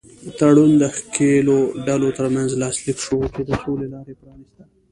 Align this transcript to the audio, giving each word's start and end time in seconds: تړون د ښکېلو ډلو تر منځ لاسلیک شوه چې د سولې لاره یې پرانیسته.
تړون 0.37 0.71
د 0.81 0.83
ښکېلو 0.95 1.59
ډلو 1.87 2.09
تر 2.17 2.25
منځ 2.35 2.49
لاسلیک 2.61 2.97
شوه 3.05 3.25
چې 3.33 3.41
د 3.49 3.49
سولې 3.63 3.87
لاره 3.93 4.09
یې 4.11 4.15
پرانیسته. 4.21 4.63